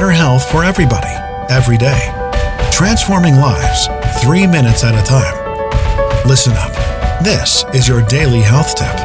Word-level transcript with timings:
better 0.00 0.12
health 0.12 0.50
for 0.50 0.64
everybody, 0.64 1.12
every 1.50 1.76
day. 1.76 2.10
Transforming 2.72 3.34
lives, 3.34 3.86
three 4.22 4.46
minutes 4.46 4.82
at 4.82 4.98
a 4.98 5.02
time. 5.06 6.26
Listen 6.26 6.54
up. 6.54 6.72
This 7.22 7.66
is 7.74 7.86
your 7.86 8.00
daily 8.06 8.40
health 8.40 8.74
tip. 8.76 8.96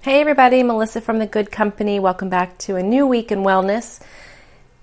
Hey, 0.00 0.20
everybody, 0.20 0.64
Melissa 0.64 1.00
from 1.00 1.20
The 1.20 1.28
Good 1.28 1.52
Company. 1.52 2.00
Welcome 2.00 2.28
back 2.28 2.58
to 2.58 2.74
a 2.74 2.82
new 2.82 3.06
week 3.06 3.30
in 3.30 3.44
wellness. 3.44 4.02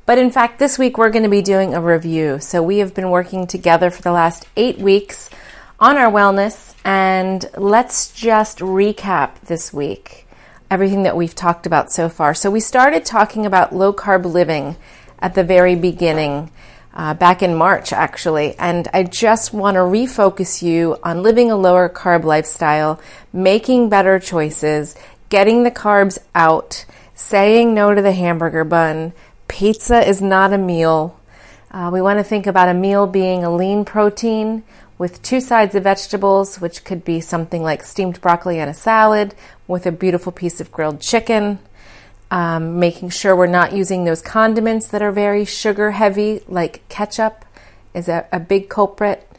But 0.05 0.17
in 0.17 0.31
fact, 0.31 0.57
this 0.57 0.79
week 0.79 0.97
we're 0.97 1.09
going 1.09 1.23
to 1.23 1.29
be 1.29 1.41
doing 1.41 1.73
a 1.73 1.81
review. 1.81 2.39
So 2.39 2.63
we 2.63 2.77
have 2.77 2.95
been 2.95 3.09
working 3.09 3.47
together 3.47 3.91
for 3.91 4.01
the 4.01 4.13
last 4.13 4.47
eight 4.55 4.77
weeks 4.77 5.29
on 5.77 5.97
our 5.97 6.09
wellness, 6.09 6.73
and 6.85 7.49
let's 7.57 8.13
just 8.13 8.59
recap 8.59 9.41
this 9.41 9.73
week 9.73 10.26
everything 10.69 11.03
that 11.03 11.15
we've 11.15 11.35
talked 11.35 11.65
about 11.65 11.91
so 11.91 12.09
far. 12.09 12.33
So, 12.33 12.51
we 12.51 12.59
started 12.59 13.05
talking 13.05 13.45
about 13.45 13.75
low 13.75 13.93
carb 13.93 14.25
living 14.25 14.75
at 15.19 15.33
the 15.33 15.43
very 15.43 15.75
beginning, 15.75 16.51
uh, 16.93 17.13
back 17.13 17.43
in 17.43 17.53
March 17.55 17.93
actually, 17.93 18.55
and 18.57 18.87
I 18.91 19.03
just 19.03 19.53
want 19.53 19.75
to 19.75 19.81
refocus 19.81 20.63
you 20.63 20.97
on 21.03 21.21
living 21.21 21.51
a 21.51 21.55
lower 21.55 21.87
carb 21.89 22.23
lifestyle, 22.23 22.99
making 23.31 23.89
better 23.89 24.19
choices, 24.19 24.95
getting 25.29 25.63
the 25.63 25.71
carbs 25.71 26.17
out, 26.33 26.85
saying 27.13 27.73
no 27.73 27.93
to 27.93 28.01
the 28.01 28.13
hamburger 28.13 28.63
bun. 28.63 29.13
Pizza 29.47 30.07
is 30.07 30.21
not 30.21 30.53
a 30.53 30.57
meal. 30.57 31.19
Uh, 31.69 31.91
we 31.93 32.01
want 32.01 32.17
to 32.17 32.23
think 32.23 32.47
about 32.47 32.69
a 32.69 32.73
meal 32.73 33.05
being 33.05 33.43
a 33.43 33.55
lean 33.55 33.85
protein 33.85 34.63
with 34.97 35.21
two 35.21 35.39
sides 35.39 35.75
of 35.75 35.83
vegetables, 35.83 36.59
which 36.59 36.83
could 36.83 37.05
be 37.05 37.21
something 37.21 37.61
like 37.63 37.83
steamed 37.83 38.19
broccoli 38.21 38.59
and 38.59 38.69
a 38.69 38.73
salad 38.73 39.35
with 39.67 39.85
a 39.85 39.91
beautiful 39.91 40.31
piece 40.31 40.59
of 40.59 40.71
grilled 40.71 40.99
chicken. 40.99 41.59
Um, 42.29 42.79
making 42.79 43.09
sure 43.09 43.35
we're 43.35 43.47
not 43.47 43.71
using 43.71 44.03
those 44.03 44.21
condiments 44.21 44.89
that 44.89 45.01
are 45.01 45.13
very 45.13 45.45
sugar 45.45 45.91
heavy, 45.91 46.41
like 46.47 46.87
ketchup, 46.89 47.45
is 47.93 48.09
a, 48.09 48.27
a 48.33 48.39
big 48.39 48.69
culprit. 48.69 49.29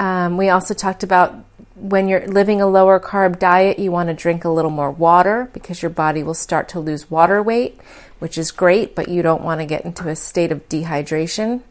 Um, 0.00 0.36
we 0.36 0.48
also 0.48 0.72
talked 0.72 1.02
about 1.02 1.44
when 1.74 2.08
you're 2.08 2.26
living 2.26 2.60
a 2.60 2.66
lower 2.66 3.00
carb 3.00 3.38
diet, 3.38 3.78
you 3.78 3.90
want 3.90 4.08
to 4.08 4.14
drink 4.14 4.44
a 4.44 4.48
little 4.48 4.70
more 4.70 4.90
water 4.90 5.50
because 5.52 5.82
your 5.82 5.90
body 5.90 6.22
will 6.22 6.34
start 6.34 6.68
to 6.70 6.80
lose 6.80 7.10
water 7.10 7.42
weight, 7.42 7.80
which 8.18 8.38
is 8.38 8.50
great, 8.50 8.94
but 8.94 9.08
you 9.08 9.20
don't 9.20 9.42
want 9.42 9.60
to 9.60 9.66
get 9.66 9.84
into 9.84 10.08
a 10.08 10.16
state 10.16 10.52
of 10.52 10.68
dehydration. 10.68 11.62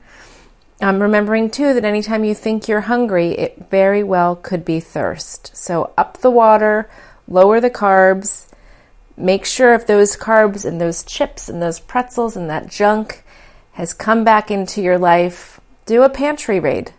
Um, 0.81 0.99
remembering 0.99 1.51
too 1.51 1.75
that 1.75 1.85
anytime 1.85 2.23
you 2.23 2.33
think 2.33 2.67
you're 2.67 2.81
hungry, 2.81 3.31
it 3.33 3.69
very 3.69 4.03
well 4.03 4.35
could 4.35 4.65
be 4.65 4.79
thirst. 4.79 5.55
So 5.55 5.93
up 5.95 6.17
the 6.17 6.31
water, 6.31 6.89
lower 7.27 7.59
the 7.59 7.69
carbs, 7.69 8.47
make 9.15 9.45
sure 9.45 9.75
if 9.75 9.85
those 9.85 10.17
carbs 10.17 10.65
and 10.65 10.81
those 10.81 11.03
chips 11.03 11.47
and 11.47 11.61
those 11.61 11.79
pretzels 11.79 12.35
and 12.35 12.49
that 12.49 12.67
junk 12.67 13.23
has 13.73 13.93
come 13.93 14.23
back 14.23 14.49
into 14.49 14.81
your 14.81 14.97
life, 14.97 15.61
do 15.85 16.01
a 16.01 16.09
pantry 16.09 16.59
raid. 16.59 16.93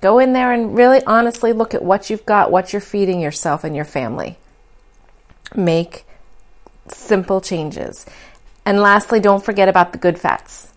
Go 0.00 0.20
in 0.20 0.32
there 0.32 0.52
and 0.52 0.76
really 0.76 1.02
honestly 1.04 1.52
look 1.52 1.74
at 1.74 1.82
what 1.82 2.08
you've 2.08 2.24
got, 2.24 2.52
what 2.52 2.72
you're 2.72 2.80
feeding 2.80 3.20
yourself 3.20 3.64
and 3.64 3.74
your 3.74 3.84
family. 3.84 4.38
Make 5.56 6.04
simple 6.86 7.40
changes. 7.40 8.06
And 8.64 8.80
lastly, 8.80 9.18
don't 9.18 9.44
forget 9.44 9.68
about 9.68 9.90
the 9.92 9.98
good 9.98 10.20
fats. 10.20 10.72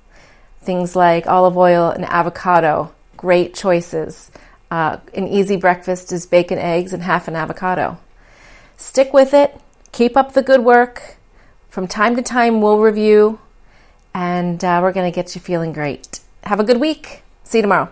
Things 0.62 0.96
like 0.96 1.28
olive 1.28 1.58
oil 1.58 1.90
and 1.90 2.06
avocado, 2.06 2.94
great 3.18 3.54
choices. 3.54 4.32
Uh, 4.70 4.98
an 5.14 5.28
easy 5.28 5.58
breakfast 5.58 6.12
is 6.12 6.26
bacon, 6.26 6.58
eggs, 6.58 6.94
and 6.94 7.04
half 7.04 7.28
an 7.28 7.36
avocado. 7.36 7.98
Stick 8.78 9.14
with 9.14 9.34
it, 9.34 9.60
keep 9.92 10.16
up 10.16 10.34
the 10.34 10.42
good 10.42 10.64
work. 10.64 11.18
From 11.70 11.88
time 11.88 12.16
to 12.16 12.22
time, 12.22 12.62
we'll 12.62 12.80
review, 12.80 13.40
and 14.14 14.64
uh, 14.64 14.80
we're 14.82 14.94
going 14.94 15.12
to 15.12 15.16
get 15.16 15.36
you 15.36 15.42
feeling 15.42 15.74
great. 15.74 16.20
Have 16.44 16.60
a 16.60 16.64
good 16.64 16.80
week. 16.80 17.24
See 17.44 17.58
you 17.58 17.64
tomorrow. 17.64 17.92